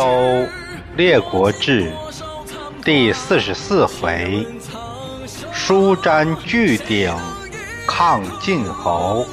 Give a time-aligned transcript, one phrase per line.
[0.00, 0.46] 周
[0.96, 1.92] 列国志
[2.82, 4.46] 第四十四回：
[5.52, 7.14] 书瞻巨鼎
[7.86, 9.26] 抗晋侯，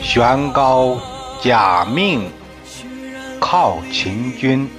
[0.00, 0.96] 玄高
[1.42, 2.30] 假命
[3.40, 4.70] 靠秦军。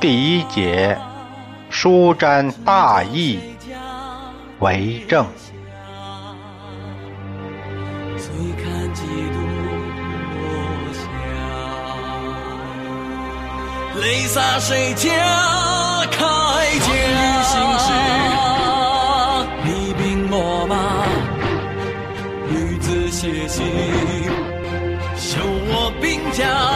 [0.00, 0.98] 第一节：
[1.70, 3.38] 书瞻大义
[4.58, 5.24] 为政。
[14.04, 15.08] 泪洒谁家
[16.10, 16.18] 铠
[16.78, 16.86] 甲？
[19.64, 20.76] 你兵我马，
[22.50, 23.64] 女子写信，
[25.16, 26.73] 修我兵家。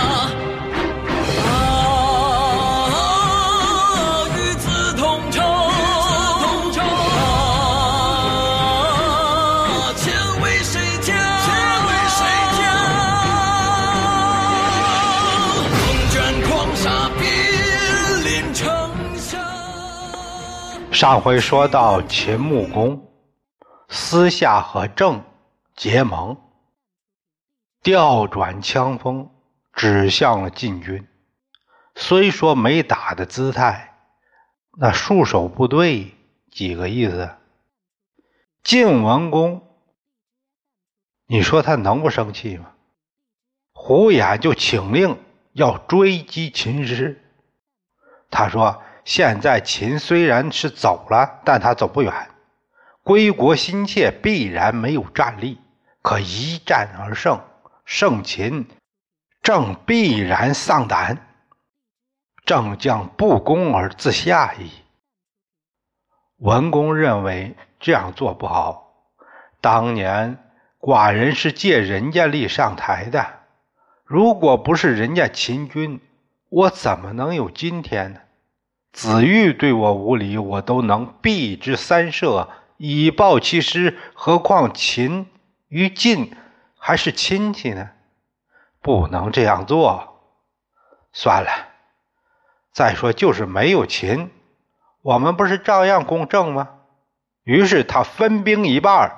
[20.99, 23.09] 上回说到秦穆公
[23.89, 25.23] 私下和郑
[25.77, 26.37] 结盟，
[27.85, 29.31] 调转枪锋
[29.73, 31.07] 指向了晋军。
[31.95, 33.97] 虽说没打的姿态，
[34.77, 36.17] 那戍守部队
[36.51, 37.31] 几个意思？
[38.65, 39.63] 晋文公，
[41.29, 42.73] 你说他能不生气吗？
[43.71, 45.17] 胡衍就请令
[45.53, 47.23] 要追击秦师。
[48.33, 48.83] 他说。
[49.09, 52.29] 现在秦虽然是走了，但他走不远。
[53.03, 55.59] 归国心切，必然没有战力，
[56.03, 57.41] 可一战而胜，
[57.87, 58.69] 胜秦，
[59.41, 61.27] 正必然丧胆，
[62.45, 64.71] 正将不攻而自下矣。
[66.37, 68.93] 文公认为这样做不好。
[69.63, 70.37] 当年
[70.79, 73.27] 寡人是借人家力上台的，
[74.05, 75.99] 如果不是人家秦军，
[76.51, 78.21] 我怎么能有今天呢？
[78.93, 83.97] 子玉对我无礼，我都能避之三舍，以报其师。
[84.15, 85.27] 何况秦
[85.69, 86.35] 与晋
[86.77, 87.91] 还是亲戚呢？
[88.81, 90.21] 不能这样做。
[91.13, 91.51] 算了，
[92.73, 94.31] 再说就是没有秦，
[95.03, 96.69] 我们不是照样公正吗？
[97.45, 99.13] 于是他分兵一半，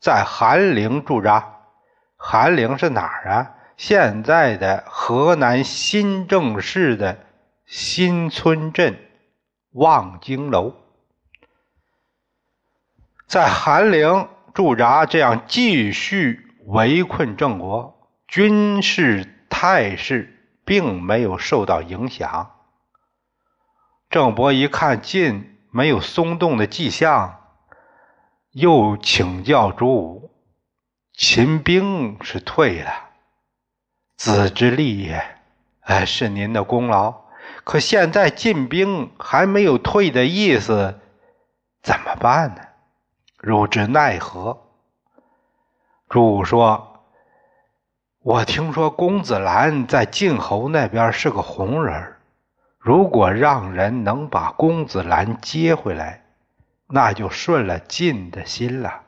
[0.00, 1.56] 在韩陵驻扎。
[2.16, 3.54] 韩陵是哪儿啊？
[3.76, 7.18] 现在的河南新郑市的
[7.64, 8.98] 新村镇。
[9.72, 10.74] 望京楼，
[13.26, 22.56] 在韩陵驻扎，这样继续围困郑国，军事态势并没有受到影响。
[24.08, 27.40] 郑伯一看晋没有松动的迹象，
[28.50, 30.34] 又请教朱武
[31.14, 32.90] ：“秦兵是退了，
[34.16, 35.38] 子之利也，
[35.82, 37.29] 哎，是您的功劳。”
[37.64, 40.98] 可现在晋兵还没有退的意思，
[41.82, 42.62] 怎么办呢？
[43.38, 44.62] 汝之奈何？
[46.08, 47.04] 朱武说
[48.22, 52.16] ：“我听说公子兰在晋侯那边是个红人
[52.78, 56.24] 如果让人能把公子兰接回来，
[56.88, 59.02] 那就顺了晋的心了。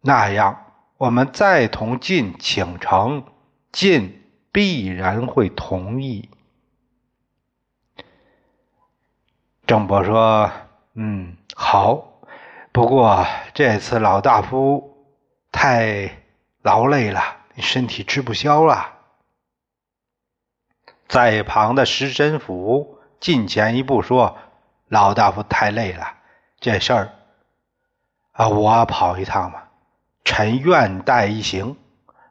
[0.00, 0.64] 那样，
[0.98, 3.24] 我们再同晋请城，
[3.72, 6.30] 晋必然会同意。”
[9.70, 10.50] 郑伯说
[10.98, 12.24] ：“嗯，好。
[12.72, 15.06] 不过这次老大夫
[15.52, 16.10] 太
[16.62, 17.22] 劳累了，
[17.58, 18.94] 身体吃不消了。”
[21.06, 24.38] 在旁的石神甫近前一步说
[24.90, 26.14] ：“老大夫太累了，
[26.58, 27.12] 这事儿
[28.32, 29.68] 啊，我跑一趟吧。
[30.24, 31.76] 臣愿带一行。”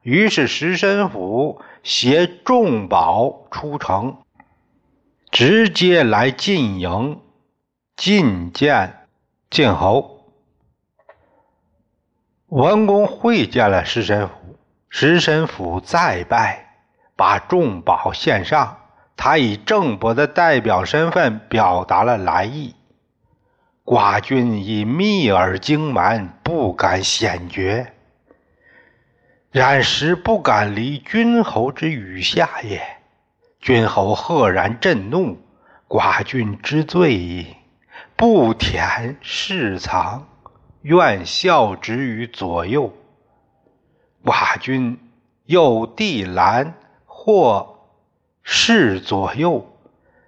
[0.03, 4.17] 于是石神甫携重宝出城，
[5.31, 7.21] 直接来晋营。
[7.99, 9.07] 觐见
[9.49, 10.31] 晋侯，
[12.47, 14.33] 文公会见了石神甫，
[14.87, 16.77] 石神甫再拜，
[17.17, 18.77] 把重宝献上。
[19.17, 22.73] 他以郑伯的代表身份表达了来意。
[23.83, 27.91] 寡君以密而经瞒，不敢显绝。
[29.51, 32.81] 然实不敢离君侯之羽下也。
[33.59, 35.37] 君侯赫然震怒，
[35.89, 37.57] 寡君之罪矣。
[38.19, 40.27] 不舔侍藏，
[40.81, 42.93] 愿效之于左右。
[44.25, 44.99] 寡君
[45.45, 46.73] 有地兰，
[47.05, 47.79] 或
[48.43, 49.65] 侍左右。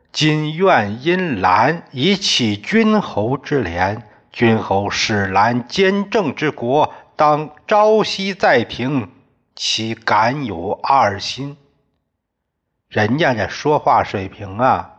[0.10, 4.08] 今愿因兰以启君侯之廉。
[4.32, 9.12] 君侯使兰兼政之国，当朝夕在庭，
[9.54, 11.58] 岂敢有二心？
[12.88, 14.94] 人家这说话水平啊，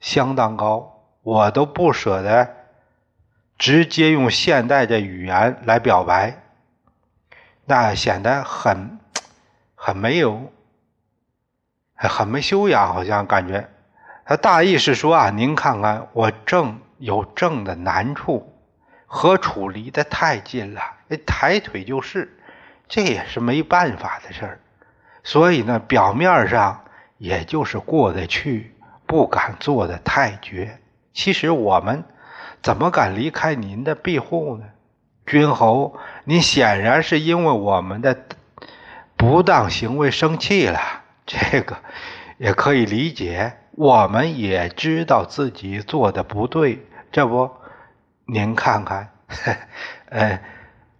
[0.00, 0.95] 相当高，
[1.26, 2.54] 我都不舍得
[3.58, 6.40] 直接用现代的语言来表白，
[7.64, 9.00] 那显得很
[9.74, 10.52] 很没有，
[11.96, 13.68] 很没修养，好像感觉。
[14.24, 18.54] 他大意是说啊，您看看我正有正的难处，
[19.06, 20.80] 和处离得太近了，
[21.26, 22.38] 抬腿就是，
[22.86, 24.60] 这也是没办法的事儿。
[25.24, 26.84] 所以呢，表面上
[27.18, 28.76] 也就是过得去，
[29.06, 30.78] 不敢做的太绝。
[31.16, 32.04] 其实我们
[32.62, 34.66] 怎么敢离开您的庇护呢？
[35.24, 38.26] 君侯，您显然是因为我们的
[39.16, 40.78] 不当行为生气了，
[41.24, 41.78] 这个
[42.36, 43.56] 也可以理解。
[43.72, 47.50] 我们也知道自己做的不对，这不，
[48.26, 49.08] 您看看，
[50.10, 50.38] 呃，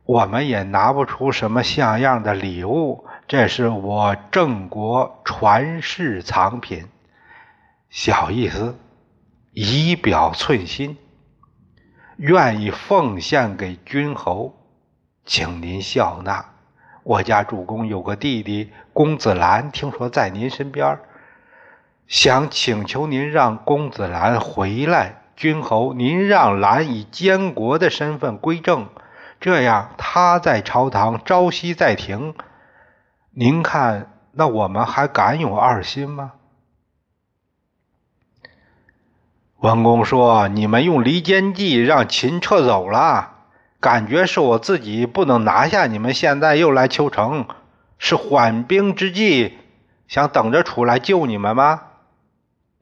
[0.05, 3.07] 我们也拿不出什么像样的礼物。
[3.29, 6.87] 这是我郑国传世藏品，
[7.91, 8.79] 小意思，
[9.58, 10.99] 以表寸心，
[12.19, 14.55] 愿意奉献给君侯，
[15.25, 16.44] 请您笑纳。
[17.03, 20.99] 我家主公有个弟弟公子兰，听说在您身边，
[22.06, 25.23] 想请求您让公子兰回来。
[25.37, 28.91] 君侯，您让兰以监国的身份归政，
[29.41, 32.35] 这样他在朝堂，朝夕在庭。
[33.31, 36.32] 您看，那我们还敢有二心吗？
[39.67, 43.33] 文公说：“你们用离间计让秦撤走了，
[43.81, 47.49] 感觉是我自己不能拿下你们，现在又来求城，
[47.99, 49.59] 是缓兵之计，
[50.07, 51.83] 想等着出来救你们吗？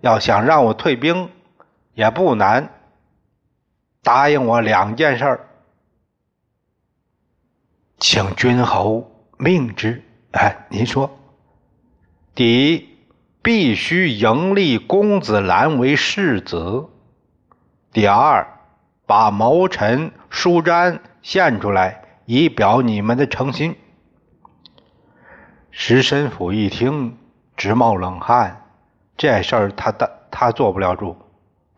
[0.03, 1.31] 要想让我退兵，
[1.95, 2.69] 也不难，
[4.03, 5.41] 答应我两件事，
[7.99, 10.03] 请君侯命之。”
[10.33, 11.19] 哎，您说，
[12.35, 12.94] 第一，
[13.45, 16.89] 必须迎立公子兰为世子；
[17.93, 18.47] 第二，
[19.05, 23.77] 把谋臣舒詹献出来，以表你们的诚心。
[25.71, 27.19] 石申府一听，
[27.55, 28.63] 直冒冷汗，
[29.19, 31.15] 这事儿他他他做不了主，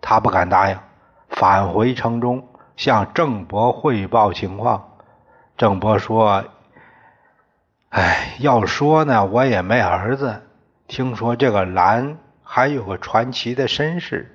[0.01, 0.79] 他不敢答应，
[1.31, 2.47] 返回城中
[2.77, 4.89] 向郑伯汇报情况。
[5.57, 6.45] 郑伯说。
[7.89, 10.43] 哎，要说呢，我也没儿子。
[10.89, 14.35] 听说这个兰还有个传奇的身世，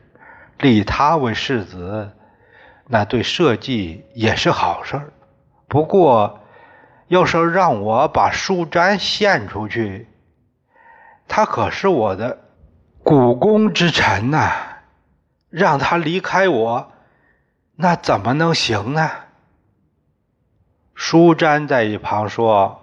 [0.60, 2.12] 立他为世子，
[2.88, 5.02] 那对社稷也是好事。
[5.68, 6.40] 不过，
[7.08, 10.08] 要是让我把舒詹献出去，
[11.28, 12.38] 他可是我的
[13.04, 14.52] 股肱之臣呐，
[15.50, 16.92] 让他离开我，
[17.76, 19.10] 那怎么能行呢？
[20.94, 22.78] 舒詹在一旁说。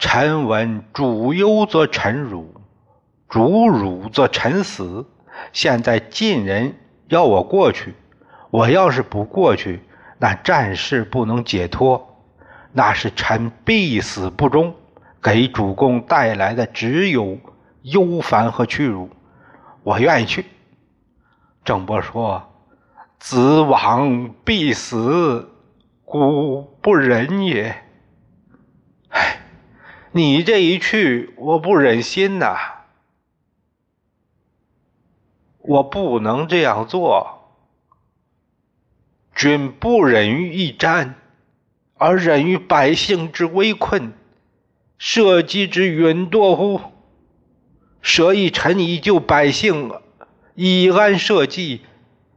[0.00, 2.57] 臣闻主忧则臣辱，
[3.28, 5.06] 主辱则臣死。
[5.52, 6.74] 现在晋人
[7.08, 7.94] 要我过去，
[8.50, 9.80] 我要是不过去，
[10.18, 12.24] 那战事不能解脱，
[12.72, 14.74] 那是臣必死不忠，
[15.22, 17.38] 给主公带来的只有
[17.82, 19.10] 忧烦和屈辱。
[19.84, 20.44] 我愿意去。
[21.64, 22.42] 郑伯说
[23.20, 25.50] ：“子往必死，
[26.04, 27.84] 孤不忍也。”
[30.10, 32.56] 你这一去，我不忍心呐！
[35.68, 37.44] 我不能这样做。
[39.34, 41.16] 君不忍于一战，
[41.98, 44.14] 而忍于百姓之危困，
[44.96, 46.80] 社稷之陨堕乎？
[48.00, 49.92] 舍一臣以救百姓，
[50.54, 51.82] 以安社稷，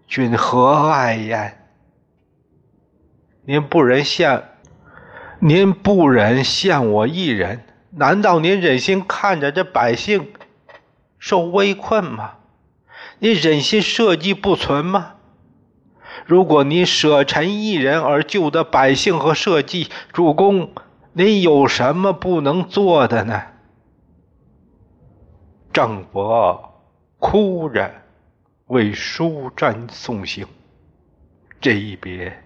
[0.08, 1.70] 君何爱焉？
[3.46, 4.50] 您不忍献。
[5.40, 10.34] 您不忍陷我一人，难道您忍心看着这百姓
[11.18, 12.34] 受危困吗？
[13.24, 15.18] 你忍心社稷不存吗？
[16.26, 20.72] 如果你舍臣一人而救得百姓和社稷，主公，
[21.14, 23.44] 您有什么不能做的呢？
[25.72, 26.84] 郑伯
[27.20, 27.92] 哭着
[28.66, 30.48] 为舒瞻送行，
[31.60, 32.42] 这一别，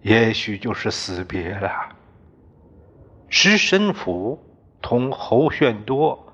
[0.00, 1.70] 也许就是死别了。
[3.28, 4.42] 石申府
[4.80, 6.32] 同侯炫多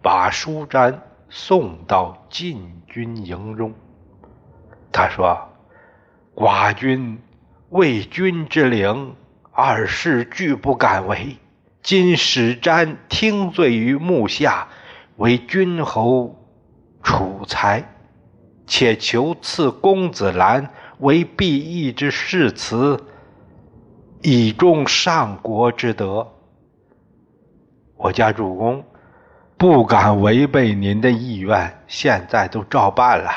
[0.00, 0.98] 把舒瞻
[1.28, 3.74] 送到禁军营中。
[4.90, 5.38] 他说
[6.34, 7.18] ：“寡君
[7.70, 9.14] 为君之灵，
[9.52, 11.36] 二世俱不敢为。
[11.82, 14.68] 今使瞻听罪于目下，
[15.16, 16.36] 为君侯
[17.02, 17.84] 储才，
[18.66, 23.04] 且求赐公子兰为毕义之誓词。”
[24.20, 26.26] 以忠上国之德，
[27.96, 28.84] 我家主公
[29.58, 33.28] 不敢违背您的意愿，现在都照办了。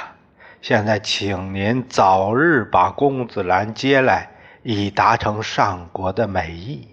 [0.62, 4.30] 现在，请您早日把公子兰接来，
[4.62, 6.88] 以达成上国的美意。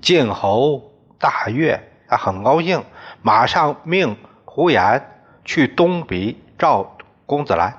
[0.00, 2.82] 晋侯大悦，他很高兴，
[3.22, 5.08] 马上命胡言
[5.44, 7.78] 去东比召公子兰，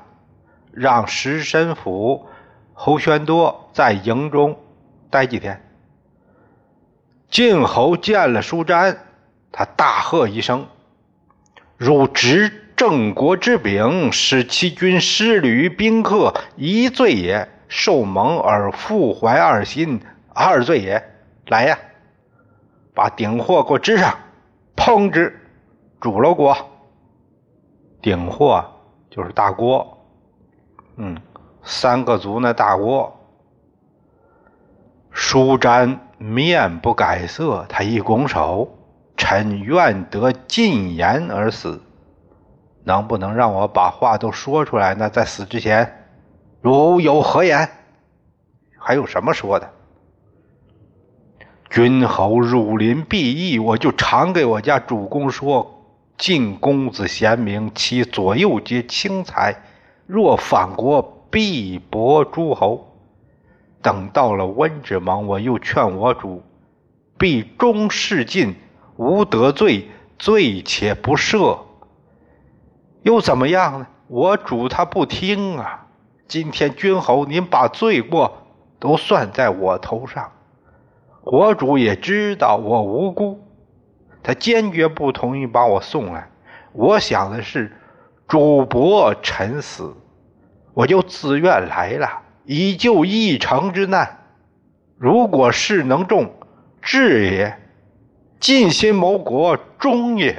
[0.71, 2.25] 让石申府
[2.71, 4.57] 侯宣多在营中
[5.09, 5.61] 待几天。
[7.29, 8.97] 晋侯见了舒詹。
[9.55, 10.65] 他大喝一声
[11.77, 20.01] ：“汝执郑国之柄，使其军失旅宾客，一罪也；受蒙而复怀二心，
[20.33, 21.01] 二罪也。
[21.45, 21.77] 来呀，
[22.95, 24.17] 把鼎货给我支上，
[24.75, 25.39] 烹之，
[26.01, 26.57] 煮了锅。
[28.01, 28.65] 鼎货
[29.11, 30.03] 就是大锅，
[30.97, 31.15] 嗯，
[31.61, 33.15] 三个足那大锅。”
[35.15, 38.79] 舒詹面不改色，他一拱手。
[39.15, 41.81] 臣愿得进言而死，
[42.83, 45.09] 能不能让我把话都说出来呢？
[45.09, 46.07] 在死之前，
[46.61, 47.69] 如有何言？
[48.77, 49.69] 还有什么说的？
[51.69, 55.85] 君侯汝临必义，我就常给我家主公说：
[56.17, 59.55] 晋公子贤明，其左右皆轻才，
[60.05, 62.89] 若反国，必薄诸侯。
[63.81, 66.43] 等到了温之盟，我又劝我主，
[67.17, 68.55] 必忠事晋。
[68.95, 71.59] 无得罪，罪且不赦，
[73.01, 73.87] 又怎么样呢？
[74.07, 75.87] 我主他不听啊！
[76.27, 78.45] 今天君侯您把罪过
[78.79, 80.31] 都算在我头上，
[81.23, 83.39] 我主也知道我无辜，
[84.21, 86.29] 他坚决不同意把我送来。
[86.73, 87.75] 我想的是，
[88.27, 89.95] 主伯臣死，
[90.73, 94.19] 我就自愿来了，以救一城之难。
[94.97, 96.31] 如果事能重，
[96.81, 97.59] 治也。
[98.43, 100.33] 尽心谋国，忠也；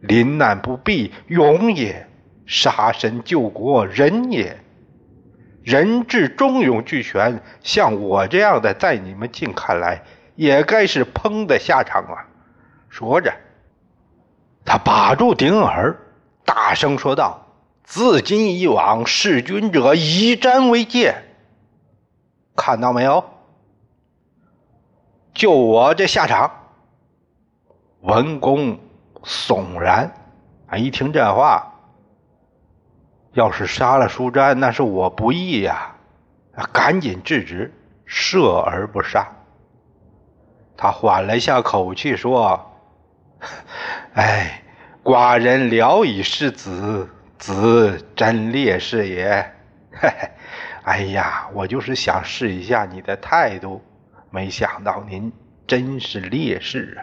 [0.00, 2.04] 临难不避，勇也；
[2.46, 4.58] 杀身救国，仁也。
[5.62, 10.02] 仁智忠勇俱全，像我这样的，在你们晋看来，
[10.34, 12.26] 也该是烹的下场啊！
[12.88, 13.32] 说着，
[14.64, 15.96] 他把住顶耳，
[16.44, 17.46] 大声说道
[17.86, 21.14] ：“自今以往，弑君者以斩为戒。
[22.56, 23.24] 看到没有？
[25.32, 26.50] 就我这下场。”
[28.06, 28.78] 文公
[29.24, 30.12] 悚然，
[30.68, 30.78] 啊！
[30.78, 31.74] 一听这话，
[33.32, 35.96] 要是杀了舒詹，那是我不义呀！
[36.72, 37.74] 赶紧制止，
[38.06, 39.26] 赦而不杀。
[40.76, 42.72] 他缓了一下口气说
[44.14, 44.62] ：“哎，
[45.02, 49.52] 寡人聊以失子，子真烈士也。
[49.90, 50.30] 嘿嘿，
[50.84, 53.82] 哎呀，我就是想试一下你的态度，
[54.30, 55.32] 没想到您
[55.66, 57.02] 真是烈士啊！”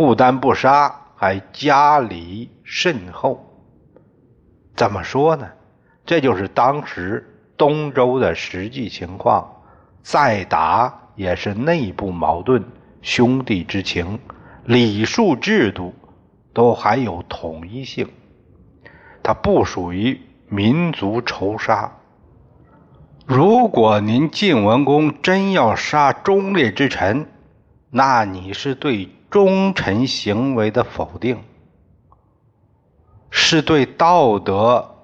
[0.00, 3.60] 不但不杀，还加礼甚厚。
[4.74, 5.46] 怎么说呢？
[6.06, 9.46] 这就是当时东周的实际情况。
[10.02, 12.64] 再打也是内部矛盾、
[13.02, 14.18] 兄弟之情、
[14.64, 15.94] 礼数制度
[16.54, 18.08] 都还有统一性，
[19.22, 21.92] 它不属于民族仇杀。
[23.26, 27.26] 如果您晋文公真要杀忠烈之臣，
[27.90, 29.10] 那你是对。
[29.30, 31.42] 忠臣行为的否定，
[33.30, 34.96] 是对道德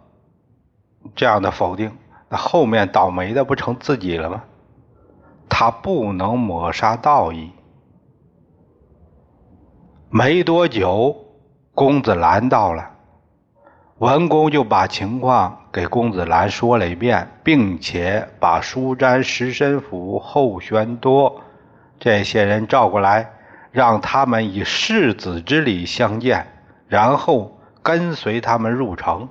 [1.14, 1.96] 这样的否定。
[2.28, 4.42] 那后面倒霉的不成自己了吗？
[5.48, 7.52] 他不能抹杀道义。
[10.10, 11.16] 没多久，
[11.72, 12.90] 公子兰到了，
[13.98, 21.42] 文公就把情况给公子兰说了一遍，并且把舒詹、石申府、后玄多
[22.00, 23.30] 这些人召过来。
[23.76, 26.46] 让他们以世子之礼相见，
[26.88, 29.28] 然后跟随他们入城。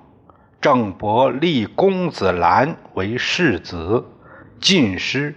[0.61, 4.05] 郑伯立公子兰为世子，
[4.61, 5.33] 晋师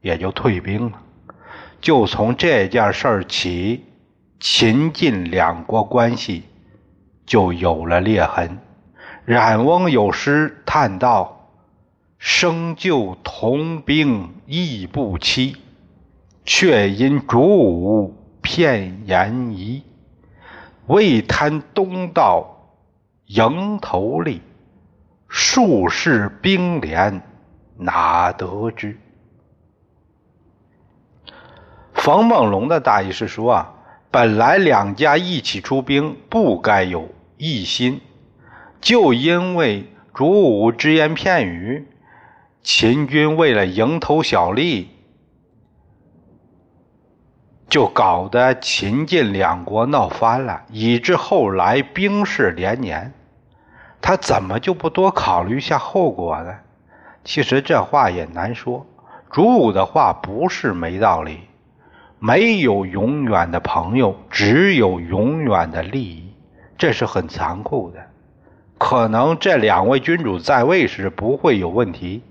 [0.00, 1.02] 也就退兵了。
[1.80, 3.84] 就从这件事儿起，
[4.38, 6.44] 秦晋两国关系
[7.26, 8.58] 就有了裂痕。
[9.24, 11.50] 冉翁有诗叹道
[12.16, 15.56] ：“生就同兵亦不欺，
[16.44, 18.14] 却因主武。”
[18.46, 19.82] 片言疑，
[20.86, 22.70] 未贪东道
[23.26, 24.40] 迎头利，
[25.26, 27.20] 数世兵连
[27.76, 28.96] 哪得知？
[31.92, 33.74] 冯梦龙的大意是说啊，
[34.12, 38.00] 本来两家一起出兵，不该有异心，
[38.80, 41.88] 就因为主武只言片语，
[42.62, 44.90] 秦军为了蝇头小利。
[47.76, 53.12] 就搞得秦晋两国闹翻了，以致后来兵事连年。
[54.00, 56.54] 他怎么就不多考虑一下后果呢？
[57.22, 58.86] 其实这话也难说。
[59.30, 61.40] 主武的话不是没道理。
[62.18, 66.32] 没有永远的朋友，只有永远的利益，
[66.78, 67.98] 这是很残酷的。
[68.78, 72.22] 可能这两位君主在位时不会有问题，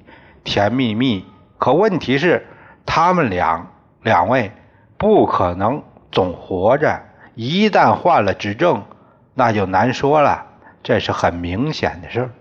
[0.44, 1.24] 甜蜜蜜。
[1.60, 2.48] 可问题是，
[2.84, 3.68] 他们两
[4.02, 4.52] 两位
[4.98, 7.02] 不可能总活着，
[7.36, 8.84] 一旦换了执政，
[9.34, 10.46] 那就难说了。
[10.82, 12.32] 这是很明显的事儿。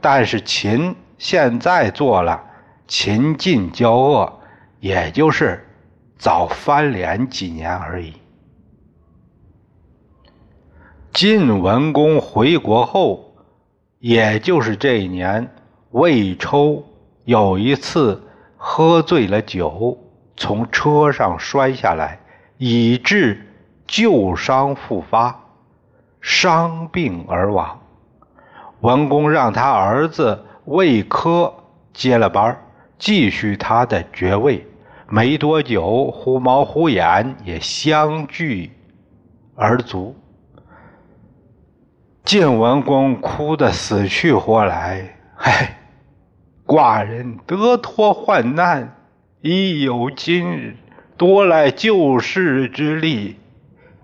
[0.00, 2.44] 但是秦现在做了
[2.86, 4.40] 秦晋交恶，
[4.80, 5.66] 也就是
[6.16, 8.12] 早翻脸几年而已。
[11.12, 13.34] 晋文公回国后，
[13.98, 15.50] 也就是这一年，
[15.90, 16.84] 魏抽
[17.24, 18.22] 有一次
[18.56, 19.98] 喝醉了酒，
[20.38, 22.20] 从车上摔下来，
[22.56, 23.44] 以致
[23.86, 25.38] 旧伤复发，
[26.20, 27.80] 伤病而亡。
[28.80, 31.52] 文公让他儿子魏科
[31.92, 32.56] 接了班，
[32.98, 34.64] 继续他的爵位。
[35.08, 38.70] 没多久，呼毛呼眼也相继
[39.56, 40.14] 而卒。
[42.24, 45.78] 晋文公哭得死去活来，唉，
[46.66, 48.97] 寡人得脱患难，
[49.40, 50.76] 已有今日，
[51.16, 53.36] 多赖救世之力，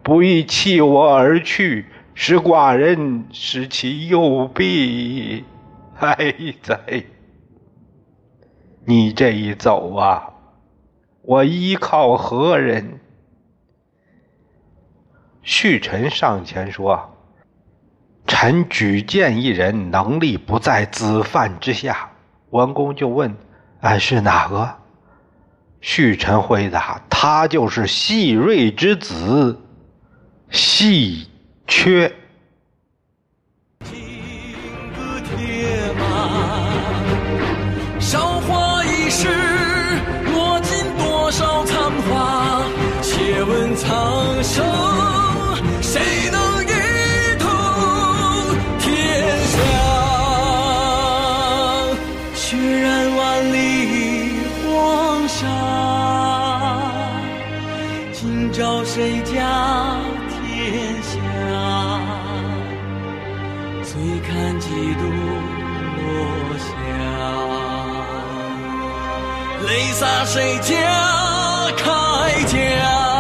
[0.01, 5.43] 不宜弃我而去，使寡人失其右臂。
[5.99, 7.05] 哀哉！
[8.85, 10.35] 你这一走啊，
[11.23, 13.01] 我依靠何人？
[15.43, 17.11] 旭臣上前说。
[18.27, 22.11] 臣举荐一人，能力不在子犯之下。
[22.51, 23.37] 文公就问
[23.83, 24.77] ：“俺是哪个？”
[25.87, 29.61] 旭晨回答他就是细瑞之子
[30.51, 31.29] 细
[31.67, 32.11] 缺
[33.85, 33.95] 金
[34.97, 39.44] 戈铁马韶华已逝
[69.67, 70.75] 泪洒谁家
[71.77, 73.14] 铠甲？